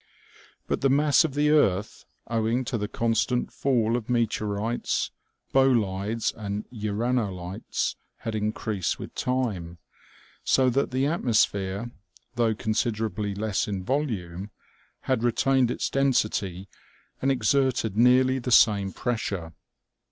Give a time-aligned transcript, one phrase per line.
[0.65, 5.11] But the mass of the earth, owing to the constant fall of meteorites,
[5.53, 9.77] bolides and uranolites, had increased with time;
[10.43, 11.91] so that the atmosphere,
[12.33, 14.49] though considerably less in volume,
[15.01, 16.67] had retained its density
[17.21, 19.53] and exerted nearly the same pressure.